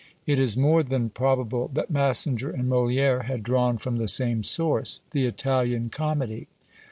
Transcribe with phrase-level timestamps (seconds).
[0.25, 5.01] It is more than probable that Massinger and MoliÃẀre had drawn from the same source
[5.11, 6.47] the Italian Comedy.